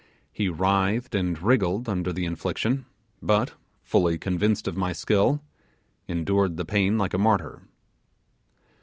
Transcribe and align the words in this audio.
He 0.33 0.49
writhed 0.49 1.13
and 1.13 1.39
wriggled 1.39 1.87
under 1.87 2.11
the 2.11 2.25
infliction, 2.25 2.87
but, 3.21 3.53
fully 3.83 4.17
convinced 4.17 4.67
of 4.67 4.75
my 4.75 4.93
skill, 4.93 5.43
endured 6.07 6.57
the 6.57 6.65
pain 6.65 6.97
like 6.97 7.13
a 7.13 7.19
martyr. 7.19 7.61